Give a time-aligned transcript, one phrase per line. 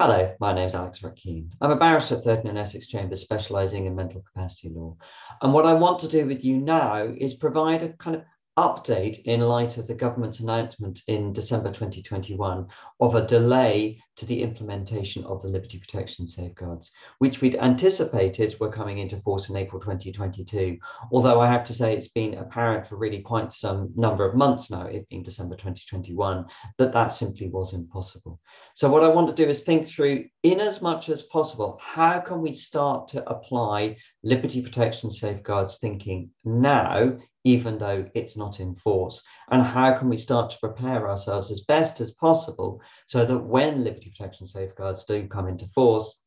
[0.00, 1.52] Hello, my name is Alex Ruck Keene.
[1.60, 4.96] I'm a barrister at 13 and Essex Chambers specialising in mental capacity law.
[5.42, 8.22] And what I want to do with you now is provide a kind of
[8.56, 12.68] update in light of the government's announcement in December 2021
[13.00, 18.70] of a delay to the implementation of the liberty protection safeguards, which we'd anticipated were
[18.70, 20.76] coming into force in April 2022.
[21.12, 24.72] Although I have to say it's been apparent for really quite some number of months
[24.72, 26.44] now, it being December 2021,
[26.78, 28.40] that that simply was impossible.
[28.74, 32.18] So what I want to do is think through, in as much as possible, how
[32.18, 38.74] can we start to apply liberty protection safeguards thinking now even though it's not in
[38.74, 39.22] force?
[39.50, 43.84] And how can we start to prepare ourselves as best as possible so that when
[43.84, 46.22] liberty protection safeguards do come into force,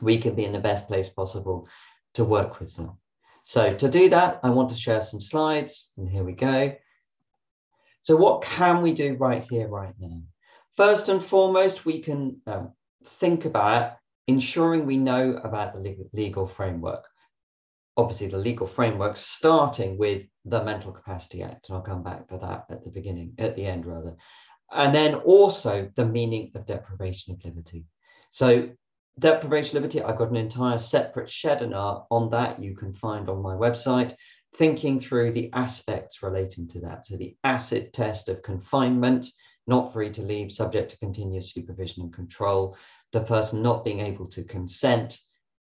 [0.00, 1.68] we can be in the best place possible
[2.14, 2.98] to work with them.
[3.44, 6.74] So to do that, I want to share some slides and here we go.
[8.02, 10.22] So what can we do right here, right now?
[10.76, 12.72] First and foremost, we can um,
[13.04, 13.96] think about
[14.26, 17.04] ensuring we know about the legal framework
[18.00, 21.68] obviously the legal framework, starting with the Mental Capacity Act.
[21.68, 24.16] And I'll come back to that at the beginning, at the end rather.
[24.72, 27.84] And then also the meaning of deprivation of liberty.
[28.30, 28.70] So
[29.18, 33.42] deprivation of liberty, I've got an entire separate webinar on that you can find on
[33.42, 34.14] my website,
[34.56, 37.06] thinking through the aspects relating to that.
[37.06, 39.28] So the acid test of confinement,
[39.66, 42.76] not free to leave, subject to continuous supervision and control,
[43.12, 45.18] the person not being able to consent,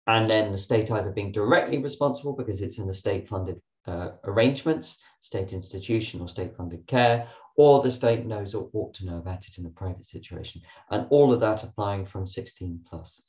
[0.07, 4.11] and then the state either being directly responsible because it's in the state funded uh,
[4.23, 7.27] arrangements, state institution or state funded care,
[7.57, 10.61] or the state knows or ought to know about it in a private situation.
[10.89, 13.21] And all of that applying from 16 plus.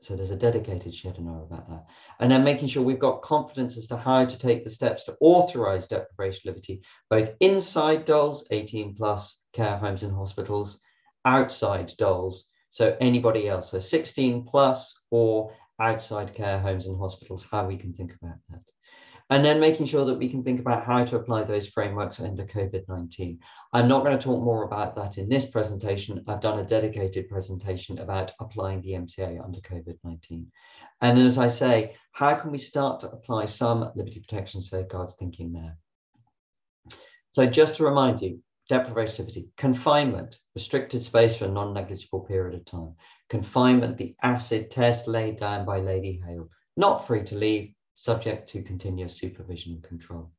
[0.00, 1.86] So there's a dedicated webinar about that.
[2.18, 5.16] And then making sure we've got confidence as to how to take the steps to
[5.20, 10.80] authorize deprivation of liberty, both inside DOLS, 18 plus care homes and hospitals,
[11.24, 17.66] outside DOLS, so anybody else, so 16 plus or outside care homes and hospitals, how
[17.66, 18.60] we can think about that.
[19.32, 22.44] And then making sure that we can think about how to apply those frameworks under
[22.44, 23.38] COVID-19.
[23.72, 26.22] I'm not going to talk more about that in this presentation.
[26.28, 30.44] I've done a dedicated presentation about applying the MCA under COVID-19.
[31.00, 35.54] And as I say, how can we start to apply some liberty protection safeguards thinking
[35.54, 35.78] there?
[37.30, 42.96] So just to remind you, liberty, confinement, restricted space for a non-negligible period of time,
[43.30, 48.62] confinement, the acid test laid down by Lady Hale, not free to leave, subject to
[48.62, 50.30] continuous supervision and control.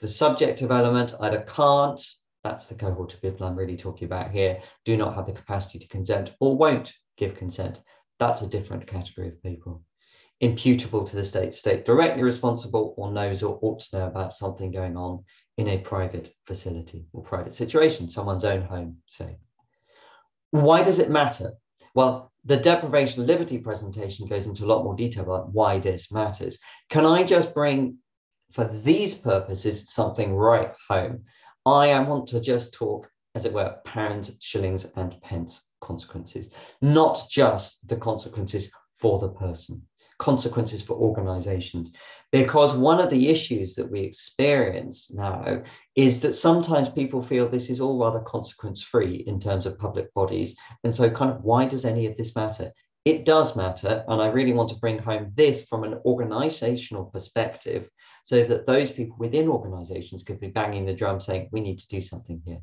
[0.00, 2.00] The subjective element either can't,
[2.42, 5.78] that's the cohort of people I'm really talking about here, do not have the capacity
[5.78, 7.82] to consent or won't give consent.
[8.18, 9.82] That's a different category of people.
[10.40, 14.70] Imputable to the state, state directly responsible or knows or ought to know about something
[14.70, 15.22] going on
[15.58, 19.36] in a private facility or private situation, someone's own home, say.
[20.50, 21.52] Why does it matter?
[21.94, 26.10] Well, the deprivation of liberty presentation goes into a lot more detail about why this
[26.10, 26.58] matters.
[26.88, 27.98] Can I just bring,
[28.52, 31.24] for these purposes, something right home?
[31.66, 36.48] I want to just talk, as it were, pounds, shillings, and pence consequences,
[36.80, 39.86] not just the consequences for the person,
[40.20, 41.90] consequences for organizations.
[42.30, 45.62] Because one of the issues that we experience now
[45.96, 50.14] is that sometimes people feel this is all rather consequence free in terms of public
[50.14, 50.56] bodies.
[50.84, 52.70] And so, kind of, why does any of this matter?
[53.04, 54.04] It does matter.
[54.06, 57.88] And I really want to bring home this from an organizational perspective
[58.24, 61.88] so that those people within organizations could be banging the drum saying, we need to
[61.88, 62.60] do something here.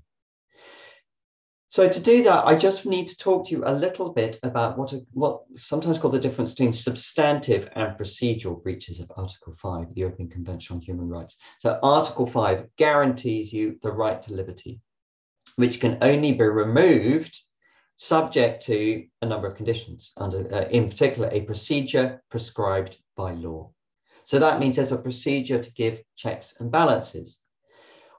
[1.69, 4.78] So to do that, I just need to talk to you a little bit about
[4.78, 9.94] what, what sometimes called the difference between substantive and procedural breaches of Article 5 of
[9.94, 11.35] the European Convention on Human Rights.
[11.59, 14.79] So Article 5 guarantees you the right to liberty,
[15.57, 17.38] which can only be removed
[17.97, 23.72] subject to a number of conditions, under, uh, in particular, a procedure prescribed by law.
[24.23, 27.41] So that means there's a procedure to give checks and balances.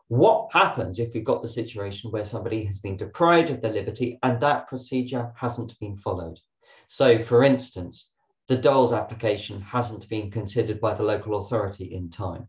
[0.09, 4.19] What happens if we've got the situation where somebody has been deprived of their liberty
[4.23, 6.39] and that procedure hasn't been followed?
[6.87, 8.11] So, for instance,
[8.49, 12.49] the DOLS application hasn't been considered by the local authority in time,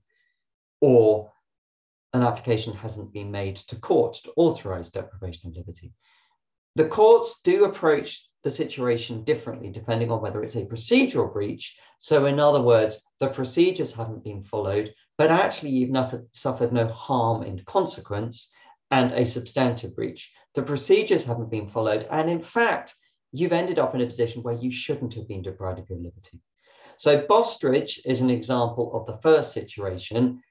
[0.80, 1.34] or
[2.14, 5.94] an application hasn't been made to court to authorize deprivation of liberty.
[6.76, 11.78] The courts do approach the situation differently depending on whether it's a procedural breach.
[11.98, 16.88] So, in other words, the procedures haven't been followed, but actually you've not, suffered no
[16.88, 18.50] harm in consequence
[18.90, 20.32] and a substantive breach.
[20.56, 22.08] The procedures haven't been followed.
[22.10, 22.96] And in fact,
[23.34, 26.40] you've ended up in a position where you shouldn't have been deprived of your liberty.
[27.00, 30.42] So, Bostridge is an example of the first situation.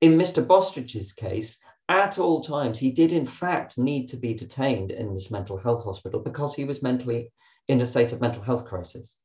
[0.00, 0.44] In Mr.
[0.44, 1.56] Bostridge's case,
[1.88, 5.84] at all times, he did in fact need to be detained in this mental health
[5.84, 7.32] hospital because he was mentally
[7.68, 9.16] in a state of mental health crisis.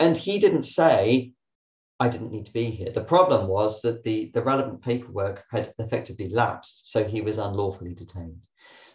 [0.00, 1.32] And he didn't say,
[1.98, 2.92] I didn't need to be here.
[2.92, 7.94] The problem was that the, the relevant paperwork had effectively lapsed, so he was unlawfully
[7.94, 8.42] detained.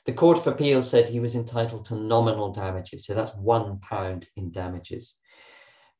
[0.05, 4.27] The Court of Appeal said he was entitled to nominal damages, so that's one pound
[4.35, 5.15] in damages.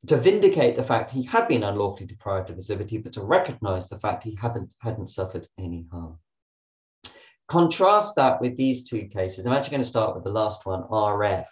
[0.08, 3.88] To vindicate the fact he had been unlawfully deprived of his liberty, but to recognize
[3.88, 6.18] the fact he hadn't, hadn't suffered any harm.
[7.48, 9.46] Contrast that with these two cases.
[9.46, 11.46] I'm actually going to start with the last one, RF,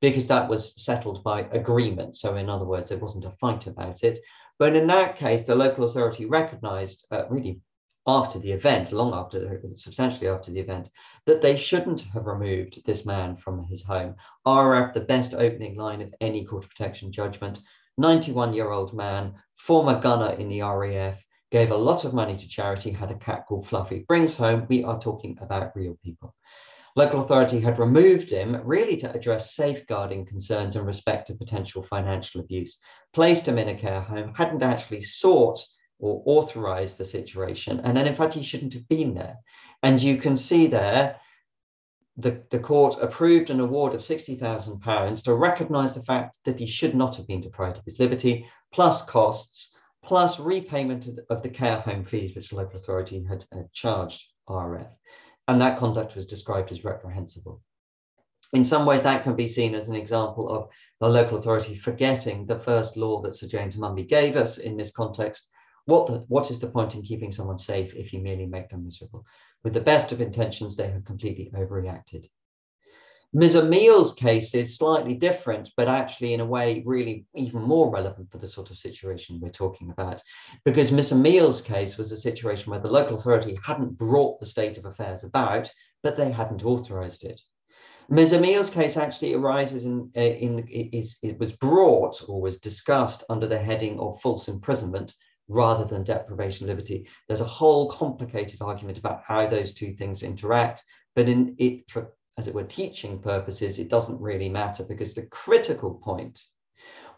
[0.00, 2.16] because that was settled by agreement.
[2.16, 4.20] So, in other words, there wasn't a fight about it.
[4.60, 7.62] But in that case, the local authority recognized, uh, really
[8.06, 10.90] after the event, long after, substantially after the event,
[11.24, 14.16] that they shouldn't have removed this man from his home.
[14.46, 17.58] RF, the best opening line of any court of protection judgment,
[17.96, 22.46] 91 year old man, former gunner in the RAF, gave a lot of money to
[22.46, 26.34] charity, had a cat called Fluffy, brings home, we are talking about real people.
[26.96, 32.40] Local authority had removed him really to address safeguarding concerns in respect to potential financial
[32.40, 32.80] abuse,
[33.12, 35.64] placed him in a care home, hadn't actually sought
[36.00, 37.80] or authorized the situation.
[37.80, 39.36] And then, in fact, he shouldn't have been there.
[39.84, 41.20] And you can see there,
[42.16, 46.96] the, the court approved an award of £60,000 to recognize the fact that he should
[46.96, 49.70] not have been deprived of his liberty, plus costs,
[50.02, 54.90] plus repayment of the care home fees, which the local authority had, had charged RF
[55.50, 57.60] and that conduct was described as reprehensible.
[58.52, 60.68] In some ways, that can be seen as an example of
[61.00, 64.92] the local authority forgetting the first law that Sir James Munby gave us in this
[64.92, 65.50] context.
[65.86, 68.84] What, the, what is the point in keeping someone safe if you merely make them
[68.84, 69.26] miserable?
[69.64, 72.30] With the best of intentions, they have completely overreacted.
[73.32, 73.54] Ms.
[73.54, 78.38] Emil's case is slightly different, but actually, in a way, really even more relevant for
[78.38, 80.20] the sort of situation we're talking about.
[80.64, 84.78] Because Miss Emil's case was a situation where the local authority hadn't brought the state
[84.78, 85.70] of affairs about,
[86.02, 87.40] but they hadn't authorized it.
[88.08, 88.32] Ms.
[88.32, 93.46] Emil's case actually arises in, uh, in is, it was brought or was discussed under
[93.46, 95.14] the heading of false imprisonment
[95.46, 97.06] rather than deprivation of liberty.
[97.28, 100.82] There's a whole complicated argument about how those two things interact,
[101.14, 105.26] but in it for as it were, teaching purposes, it doesn't really matter because the
[105.26, 106.40] critical point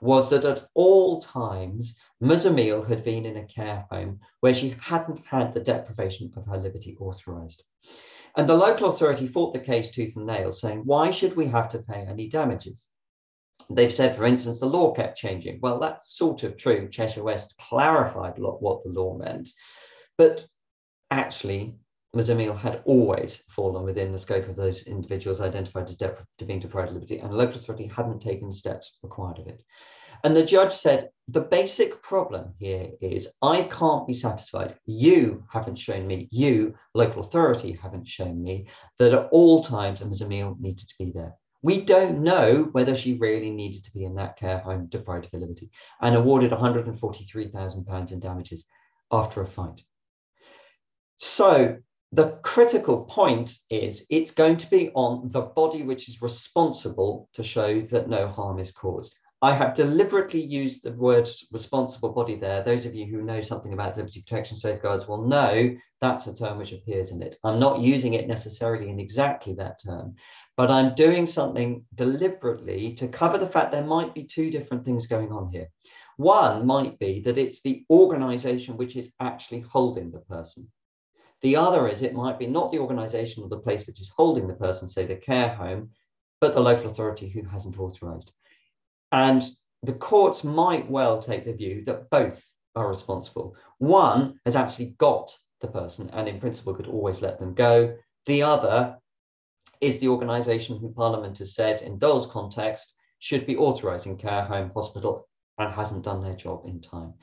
[0.00, 2.46] was that at all times, Ms.
[2.46, 6.58] Emil had been in a care home where she hadn't had the deprivation of her
[6.58, 7.62] liberty authorized.
[8.36, 11.68] And the local authority fought the case tooth and nail, saying, why should we have
[11.70, 12.84] to pay any damages?
[13.70, 15.60] They've said, for instance, the law kept changing.
[15.62, 16.88] Well, that's sort of true.
[16.88, 19.50] Cheshire West clarified what the law meant.
[20.18, 20.46] But
[21.10, 21.76] actually,
[22.14, 22.28] Ms.
[22.28, 25.96] Had always fallen within the scope of those individuals identified as
[26.46, 29.62] being deprived of liberty, and the local authority hadn't taken steps required of it.
[30.22, 34.76] And the judge said, the basic problem here is I can't be satisfied.
[34.84, 38.66] You haven't shown me, you, local authority, haven't shown me
[38.98, 40.20] that at all times Ms.
[40.20, 41.34] Needed to be there.
[41.62, 45.32] We don't know whether she really needed to be in that care home deprived of
[45.32, 45.70] her liberty
[46.00, 48.66] and awarded £143,000 in damages
[49.10, 49.80] after a fight.
[51.16, 51.78] So
[52.14, 57.42] the critical point is it's going to be on the body which is responsible to
[57.42, 59.14] show that no harm is caused.
[59.40, 62.62] I have deliberately used the word responsible body there.
[62.62, 66.58] Those of you who know something about liberty protection safeguards will know that's a term
[66.58, 67.38] which appears in it.
[67.44, 70.14] I'm not using it necessarily in exactly that term,
[70.56, 75.06] but I'm doing something deliberately to cover the fact there might be two different things
[75.06, 75.68] going on here.
[76.18, 80.70] One might be that it's the organization which is actually holding the person.
[81.42, 84.46] The other is it might be not the organization or the place which is holding
[84.46, 85.90] the person, say the care home,
[86.40, 88.32] but the local authority who hasn't authorized.
[89.10, 89.42] And
[89.82, 93.56] the courts might well take the view that both are responsible.
[93.78, 97.96] One has actually got the person and in principle could always let them go.
[98.26, 98.98] The other
[99.80, 104.70] is the organization who Parliament has said in DOLS context should be authorizing care home,
[104.74, 107.14] hospital, and hasn't done their job in time.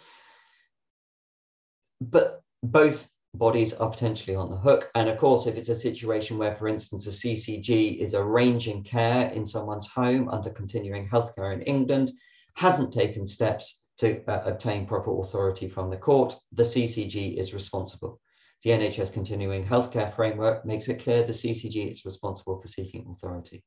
[2.01, 4.89] But both bodies are potentially on the hook.
[4.95, 9.29] And of course, if it's a situation where, for instance, a CCG is arranging care
[9.29, 12.12] in someone's home under continuing healthcare in England,
[12.55, 18.19] hasn't taken steps to uh, obtain proper authority from the court, the CCG is responsible.
[18.63, 23.63] The NHS continuing healthcare framework makes it clear the CCG is responsible for seeking authority.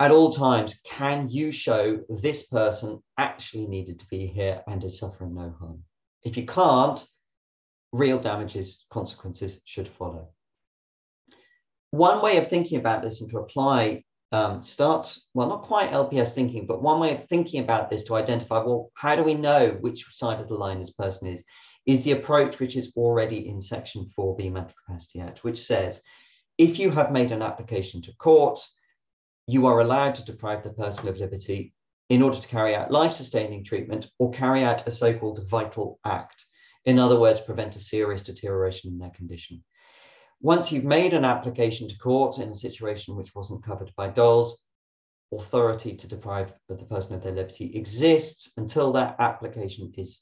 [0.00, 4.98] At all times, can you show this person actually needed to be here and is
[4.98, 5.84] suffering no harm?
[6.24, 7.04] If you can't,
[7.94, 10.28] real damages consequences should follow.
[11.92, 16.32] One way of thinking about this and to apply um, start, well, not quite LPS
[16.32, 19.78] thinking, but one way of thinking about this to identify, well, how do we know
[19.80, 21.44] which side of the line this person is,
[21.86, 26.02] is the approach which is already in section 4B Mental Capacity Act, which says,
[26.58, 28.60] if you have made an application to court,
[29.46, 31.72] you are allowed to deprive the person of liberty
[32.08, 36.00] in order to carry out life sustaining treatment or carry out a so called vital
[36.04, 36.44] act.
[36.84, 39.64] In other words, prevent a serious deterioration in their condition.
[40.40, 44.58] Once you've made an application to court in a situation which wasn't covered by DOLS,
[45.32, 50.20] authority to deprive the person of their liberty exists until that application is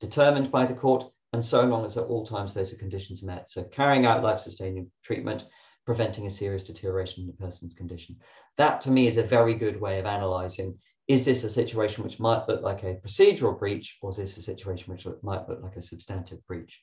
[0.00, 3.50] determined by the court and so long as at all times those are conditions met.
[3.50, 5.44] So carrying out life-sustaining treatment,
[5.84, 8.16] preventing a serious deterioration in the person's condition.
[8.56, 10.78] That to me is a very good way of analysing,
[11.08, 14.42] is this a situation which might look like a procedural breach or is this a
[14.42, 16.80] situation which might look like a substantive breach?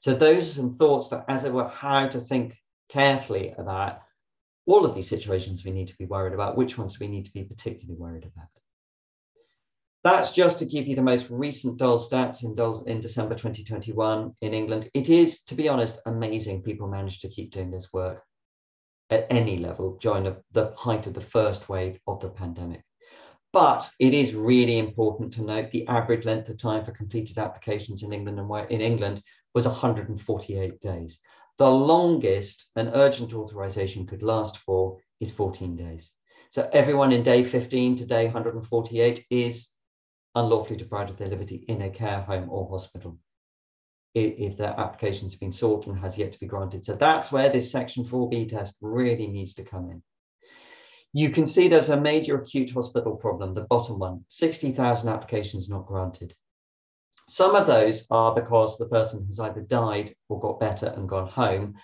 [0.00, 2.54] So those are some thoughts that as it were, how to think
[2.90, 4.00] carefully about
[4.66, 7.24] all of these situations we need to be worried about, which ones do we need
[7.24, 8.48] to be particularly worried about?
[10.04, 14.34] That's just to give you the most recent DOL stats in, DOL, in December 2021
[14.40, 14.90] in England.
[14.94, 18.22] It is, to be honest, amazing people managed to keep doing this work
[19.10, 22.82] at any level during the, the height of the first wave of the pandemic.
[23.52, 28.02] But it is really important to note the average length of time for completed applications
[28.02, 29.22] in England and where in England
[29.54, 31.18] was 148 days.
[31.58, 36.12] The longest an urgent authorization could last for is 14 days.
[36.50, 39.68] So everyone in day 15 to day 148 is
[40.34, 43.18] unlawfully deprived of their liberty in a care home or hospital
[44.14, 46.84] if their application has been sought and has yet to be granted.
[46.84, 50.02] So that's where this section 4B test really needs to come in.
[51.14, 55.86] You can see there's a major acute hospital problem, the bottom one, 60,000 applications not
[55.86, 56.34] granted.
[57.28, 61.28] Some of those are because the person has either died or got better and gone
[61.28, 61.74] home.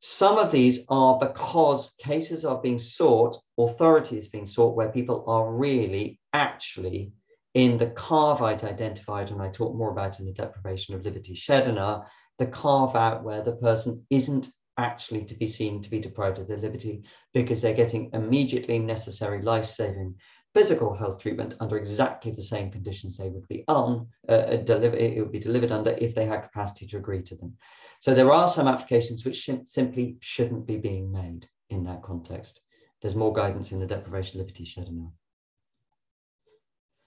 [0.00, 5.50] Some of these are because cases are being sought, authorities being sought, where people are
[5.50, 7.12] really actually
[7.54, 11.34] in the carve out identified, and I talk more about in the deprivation of liberty
[11.34, 12.04] shedinar,
[12.38, 16.48] the carve out where the person isn't actually to be seen to be deprived of
[16.48, 17.02] their liberty
[17.32, 20.14] because they're getting immediately necessary life saving
[20.54, 24.96] physical health treatment under exactly the same conditions they would be on, uh, uh deliver,
[24.96, 27.56] it would be delivered under if they had capacity to agree to them.
[28.00, 32.60] So there are some applications which sh simply shouldn't be being made in that context.
[33.02, 35.10] There's more guidance in the deprivation of liberty shedinar.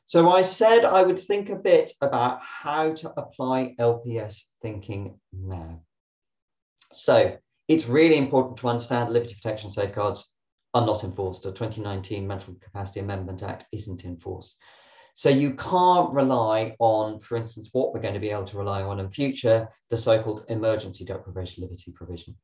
[0.05, 5.81] So I said I would think a bit about how to apply LPS thinking now.
[6.93, 10.31] So it's really important to understand liberty protection safeguards
[10.73, 11.43] are not enforced.
[11.43, 14.55] The 2019 Mental Capacity Amendment Act isn't enforced.
[15.15, 18.83] So you can't rely on, for instance, what we're going to be able to rely
[18.83, 22.35] on in future, the so-called emergency deprivation liberty provision.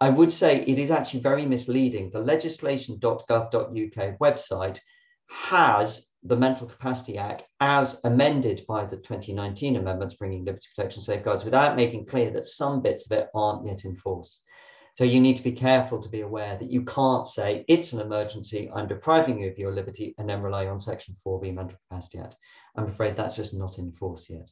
[0.00, 2.10] I would say it is actually very misleading.
[2.12, 4.78] The legislation.gov.uk website
[5.28, 11.44] has the Mental Capacity Act as amended by the 2019 amendments bringing liberty protection safeguards
[11.44, 14.42] without making clear that some bits of it aren't yet in force.
[15.00, 18.02] So you need to be careful to be aware that you can't say it's an
[18.02, 22.18] emergency, I'm depriving you of your liberty, and then rely on Section 4B Mental Capacity
[22.18, 22.36] Act.
[22.76, 24.50] I'm afraid that's just not in force yet.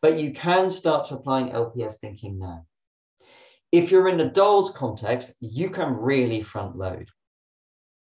[0.00, 2.64] But you can start to applying LPS thinking now.
[3.72, 7.10] If you're in a DOLS context, you can really front load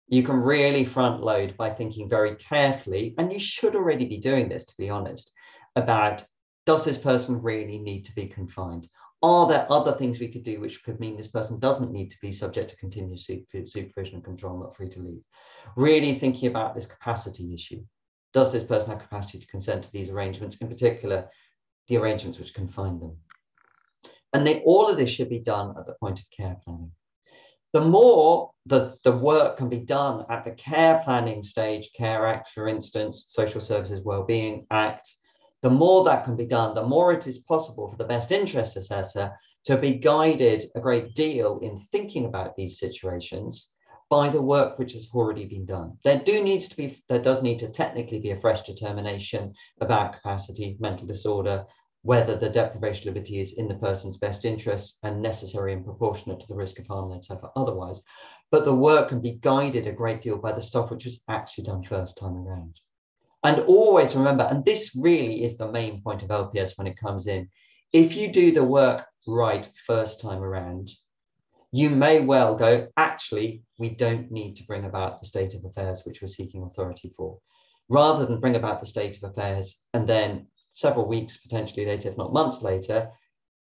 [0.08, 4.48] you can really front load by thinking very carefully, and you should already be doing
[4.48, 5.32] this, to be honest,
[5.76, 6.24] about
[6.68, 8.88] does this person really need to be confined?
[9.22, 12.18] Are there other things we could do which could mean this person doesn't need to
[12.22, 15.22] be subject to continuous supervision and control, not free to leave?
[15.76, 17.84] Really thinking about this capacity issue.
[18.34, 21.30] Does this person have capacity to consent to these arrangements, in particular,
[21.88, 23.18] the arrangements which confine them?
[24.34, 26.92] And they, all of this should be done at the point of care planning
[27.76, 32.48] the more the, the work can be done at the care planning stage, Care Act,
[32.48, 35.14] for instance, Social Services Wellbeing Act,
[35.66, 38.78] the more that can be done, the more it is possible for the best interest
[38.78, 43.72] assessor to be guided a great deal in thinking about these situations
[44.08, 45.98] by the work which has already been done.
[46.04, 50.14] There do needs to be, there does need to technically be a fresh determination about
[50.14, 51.66] capacity, mental disorder,
[52.04, 56.42] whether the deprivation of liberty is in the person's best interest and necessary and proportionate
[56.42, 58.04] to the risk of harm they'd suffer otherwise.
[58.52, 61.64] But the work can be guided a great deal by the stuff which was actually
[61.64, 62.76] done first time around.
[63.46, 67.28] And always remember, and this really is the main point of LPS when it comes
[67.28, 67.48] in,
[67.94, 70.90] if you do the work right first time around,
[71.72, 76.02] you may well go, actually, we don't need to bring about the state of affairs
[76.04, 77.38] which we're seeking authority for.
[77.88, 82.18] Rather than bring about the state of affairs and then several weeks, potentially later, if
[82.18, 83.12] not months later,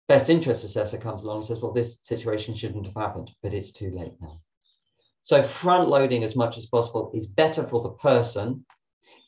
[0.09, 3.73] best interest assessor comes along and says, well, this situation shouldn't have happened, but it's
[3.73, 4.41] too late now.
[5.21, 8.65] So front loading as much as possible is better for the person.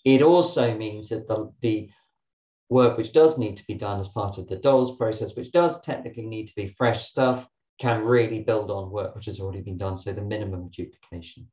[0.06, 1.90] It also means that the, the
[2.70, 5.80] work which does need to be done as part of the DOLS process, which does
[5.80, 7.44] technically need to be fresh stuff,
[7.80, 9.98] can really build on work which has already been done.
[9.98, 11.48] So the minimum of duplication.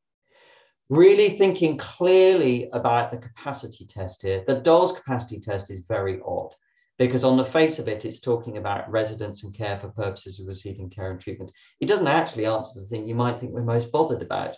[0.90, 4.44] Really thinking clearly about the capacity test here.
[4.46, 6.54] The DOLS capacity test is very odd
[7.00, 10.46] because on the face of it, it's talking about residence and care for purposes of
[10.46, 11.52] receiving care and treatment.
[11.80, 14.56] It doesn't actually answer the thing you might think we're most bothered about,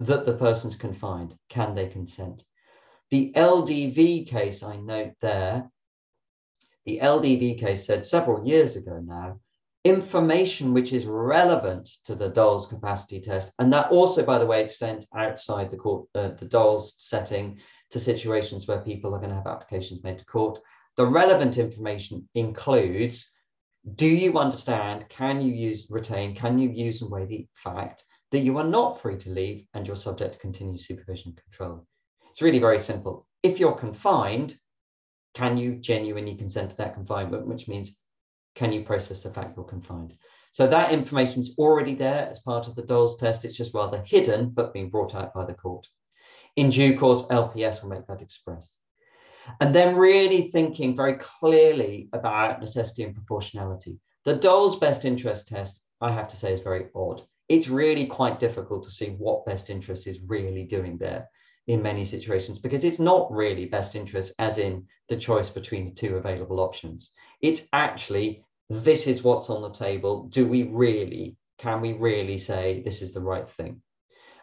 [0.00, 1.34] that the person's confined.
[1.48, 2.44] Can they consent?
[3.10, 5.70] The LDV case I note there,
[6.84, 9.40] the LDV case said several years ago now,
[9.84, 14.62] information which is relevant to the DOLS capacity test, and that also, by the way,
[14.62, 17.58] extends outside the court, uh, the DOLS setting
[17.90, 20.60] to situations where people are going to have applications made to court.
[20.96, 23.30] The relevant information includes
[23.94, 28.40] do you understand, can you use retain, can you use and weigh the fact that
[28.40, 31.86] you are not free to leave and you're subject to continued supervision and control?
[32.30, 33.26] It's really very simple.
[33.42, 34.56] If you're confined,
[35.34, 37.96] can you genuinely consent to that confinement, which means
[38.54, 40.14] can you process the fact you're confined?
[40.52, 43.44] So that information is already there as part of the DOLS test.
[43.44, 45.86] It's just rather hidden, but being brought out by the court.
[46.56, 48.78] In due course, LPS will make that express.
[49.60, 54.00] And then really thinking very clearly about necessity and proportionality.
[54.24, 57.22] The DOLS best interest test, I have to say, is very odd.
[57.48, 61.28] It's really quite difficult to see what best interest is really doing there
[61.68, 65.94] in many situations because it's not really best interest as in the choice between the
[65.94, 67.10] two available options.
[67.42, 70.24] It's actually this is what's on the table.
[70.24, 73.82] Do we really, can we really say this is the right thing?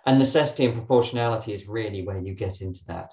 [0.06, 3.12] And necessity and proportionality is really where you get into that.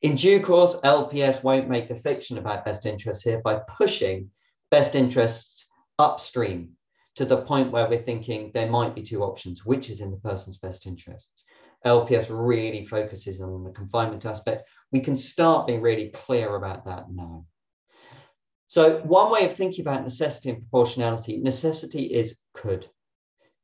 [0.00, 4.30] In due course, LPS won't make the fiction about best interests here by pushing
[4.70, 5.66] best interests
[5.98, 6.70] upstream
[7.16, 10.16] to the point where we're thinking there might be two options, which is in the
[10.16, 11.44] person's best interests.
[11.86, 14.68] LPS really focuses on the confinement aspect.
[14.92, 17.46] We can start being really clear about that now.
[18.66, 22.88] So one way of thinking about necessity and proportionality, necessity is could.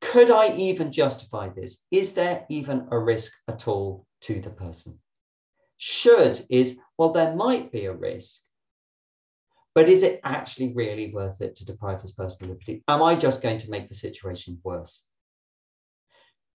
[0.00, 1.76] Could I even justify this?
[1.90, 4.98] Is there even a risk at all to the person?
[5.76, 8.40] Should is, well, there might be a risk,
[9.74, 12.82] but is it actually really worth it to deprive this person of liberty?
[12.88, 15.04] Am I just going to make the situation worse?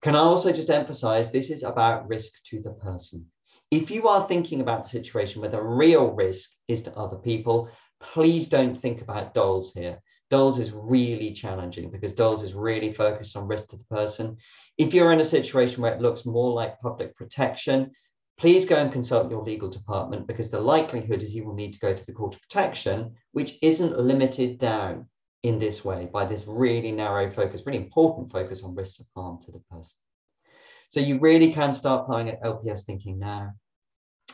[0.02, 3.26] Can I also just emphasize this is about risk to the person?
[3.70, 7.70] If you are thinking about the situation where the real risk is to other people,
[8.00, 10.02] please don't think about DOLS here.
[10.30, 14.38] DOLS is really challenging because DOLS is really focused on risk to the person.
[14.78, 17.92] If you're in a situation where it looks more like public protection,
[18.38, 21.80] please go and consult your legal department because the likelihood is you will need to
[21.80, 25.10] go to the court of protection, which isn't limited down
[25.44, 29.40] in this way by this really narrow focus, really important focus on risk of harm
[29.46, 29.98] to the person.
[30.92, 33.52] So you really can start applying at LPS thinking now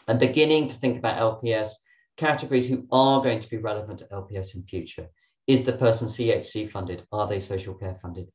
[0.08, 1.72] and beginning to think about LPS
[2.18, 5.08] categories who are going to be relevant to LPS in future.
[5.48, 7.06] Is the person CHC funded?
[7.12, 8.30] Are they social care funded?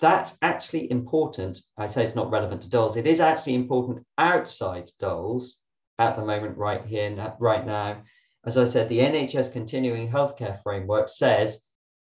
[0.00, 1.60] that's actually important.
[1.76, 2.96] I say it's not relevant to DOLS.
[2.96, 5.56] It is actually important outside DOLS
[5.98, 8.02] at the moment, right here, right now.
[8.44, 11.60] As I said, the NHS Continuing Healthcare Framework says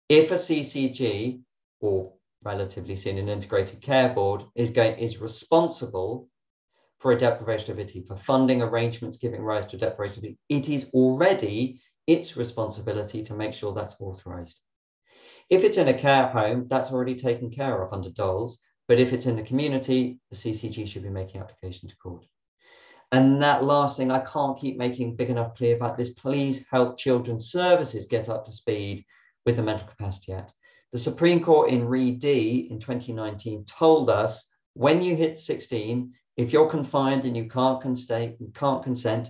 [0.09, 1.41] if a CCG
[1.79, 2.13] or
[2.43, 6.29] relatively soon an integrated care board is going is responsible
[6.99, 10.89] for a deprivation of liberty, for funding arrangements giving rise to deprivation of it is
[10.93, 14.59] already its responsibility to make sure that's authorized.
[15.49, 18.59] If it's in a care home, that's already taken care of under DOLS.
[18.87, 22.25] But if it's in the community, the CCG should be making application to court.
[23.11, 26.11] And that last thing, I can't keep making big enough clear about this.
[26.11, 29.05] Please help Children's Services get up to speed
[29.45, 30.53] with the Mental Capacity Act.
[30.91, 36.51] The Supreme Court in Re D in 2019 told us when you hit 16, if
[36.51, 39.29] you're confined and you can't can't consent,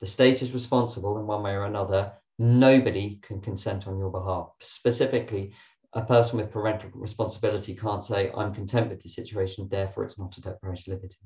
[0.00, 4.48] the state is responsible in one way or another nobody can consent on your behalf.
[4.60, 5.54] Specifically,
[5.92, 10.36] a person with parental responsibility can't say, I'm content with the situation, therefore it's not
[10.36, 11.18] a deprivation of liberty.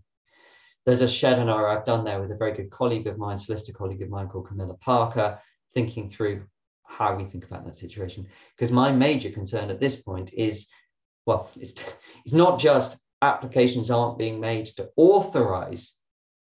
[0.85, 3.73] There's a shed webinar I've done there with a very good colleague of mine, solicitor
[3.73, 5.39] colleague of mine called Camilla Parker,
[5.75, 6.45] thinking through
[6.89, 8.27] how we think about that situation.
[8.57, 10.67] Because my major concern at this point is,
[11.27, 11.73] well, it's,
[12.25, 15.95] it's not just applications aren't being made to authorize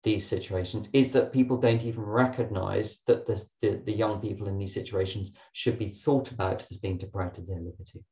[0.04, 4.58] these situations is that people don't even recognize that the, the, the, young people in
[4.58, 8.04] these situations should be thought about as being deprived of their liberty.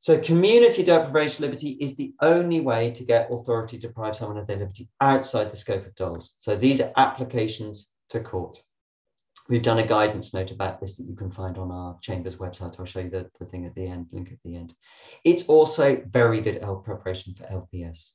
[0.00, 4.48] So community deprivation liberty is the only way to get authority to deprive someone of
[4.48, 6.34] their liberty outside the scope of DOLS.
[6.38, 8.60] So these are applications to court.
[9.48, 12.78] We've done a guidance note about this that you can find on our Chambers website.
[12.78, 14.74] I'll show you the, the thing at the end, link at the end.
[15.24, 18.12] It's also very good help preparation for LPS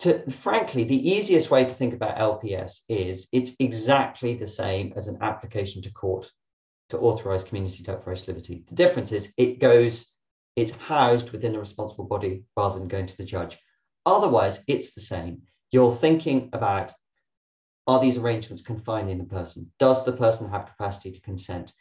[0.00, 5.06] to frankly, the easiest way to think about LPS is it's exactly the same as
[5.06, 6.30] an application to court
[6.88, 8.64] to authorize community deprivation liberty.
[8.66, 10.10] The difference is it goes,
[10.56, 13.58] it's housed within a responsible body rather than going to the judge.
[14.06, 15.42] Otherwise, it's the same.
[15.70, 16.92] You're thinking about
[17.86, 19.70] are these arrangements confining a person?
[19.78, 21.72] Does the person have capacity to consent?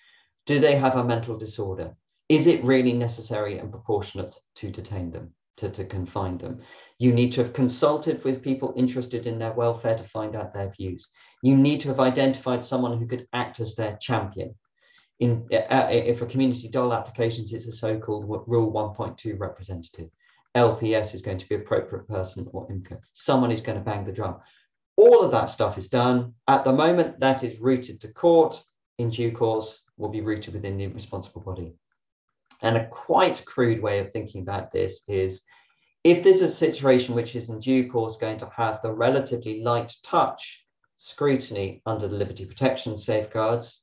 [0.45, 1.95] Do they have a mental disorder?
[2.29, 6.61] Is it really necessary and proportionate to detain them, to, to confine them?
[6.99, 10.69] You need to have consulted with people interested in their welfare to find out their
[10.69, 11.11] views.
[11.41, 14.55] You need to have identified someone who could act as their champion.
[15.19, 20.09] In, uh, uh for community DOL applications, it's a so-called Rule 1.2 representative.
[20.55, 22.99] LPS is going to be appropriate person or IMCA.
[23.13, 24.37] Someone is going to bang the drum.
[24.99, 26.33] All of that stuff is done.
[26.45, 28.61] At the moment, that is routed to court.
[28.97, 31.73] In due course, will be routed within the responsible body.
[32.61, 35.43] And a quite crude way of thinking about this is
[36.03, 39.95] if there's a situation which is in due course going to have the relatively light
[40.03, 40.65] touch
[40.97, 43.81] scrutiny under the liberty protection safeguards,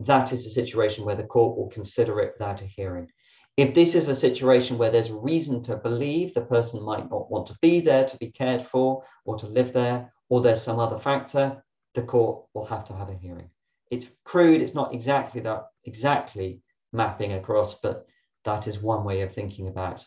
[0.00, 3.08] that is a situation where the court will consider it without a hearing.
[3.56, 7.46] If this is a situation where there's reason to believe the person might not want
[7.46, 10.98] to be there to be cared for or to live there, or there's some other
[10.98, 11.62] factor,
[11.94, 13.48] the court will have to have a hearing.
[13.90, 16.62] It's crude, it's not exactly that exactly
[16.92, 18.06] mapping across, but
[18.44, 20.04] that is one way of thinking about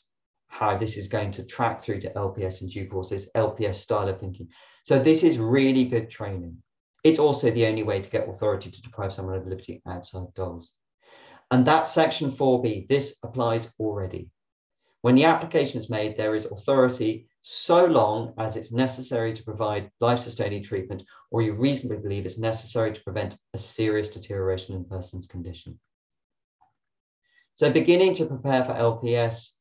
[0.49, 4.09] how this is going to track through to LPS in due course, this LPS style
[4.09, 4.49] of thinking.
[4.83, 6.61] So this is really good training.
[7.03, 10.73] It's also the only way to get authority to deprive someone of liberty outside DOLS.
[11.51, 14.29] And that section 4b, this applies already.
[15.01, 19.91] When the application is made, there is authority so long as it's necessary to provide
[20.01, 24.89] life-sustaining treatment or you reasonably believe it's necessary to prevent a serious deterioration in the
[24.89, 25.79] person's condition.
[27.55, 29.51] So beginning to prepare for LPS,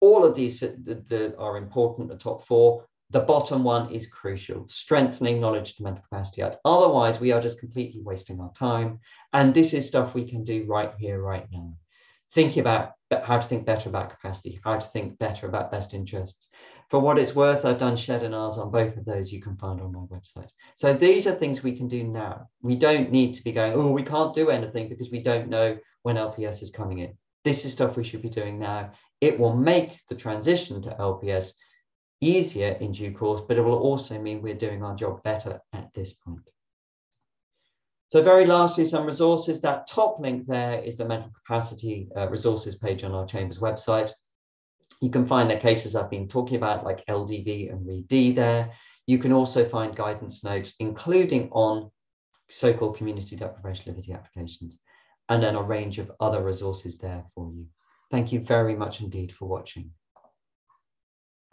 [0.00, 2.86] all of these that are important, the top four.
[3.12, 6.56] The bottom one is crucial, strengthening knowledge to mental capacity act.
[6.64, 9.00] Otherwise, we are just completely wasting our time.
[9.34, 11.74] And this is stuff we can do right here, right now.
[12.30, 16.46] Thinking about how to think better about capacity, how to think better about best interests.
[16.88, 19.92] For what it's worth, I've done webinars on both of those you can find on
[19.92, 20.48] my website.
[20.74, 22.48] So these are things we can do now.
[22.62, 25.76] We don't need to be going, oh, we can't do anything because we don't know
[26.02, 27.12] when LPS is coming in.
[27.44, 28.92] This is stuff we should be doing now.
[29.20, 31.52] It will make the transition to LPS
[32.22, 35.92] easier in due course, but it will also mean we're doing our job better at
[35.92, 36.40] this point.
[38.08, 39.60] So very lastly, some resources.
[39.60, 44.10] That top link there is the mental capacity uh, resources page on our Chambers website.
[45.00, 48.70] You can find the cases I've been talking about, like LDV and RED there.
[49.06, 51.90] You can also find guidance notes, including on
[52.48, 54.78] so-called community deprivation liberty applications
[55.28, 57.66] and then a range of other resources there for you.
[58.10, 59.90] Thank you very much indeed for watching.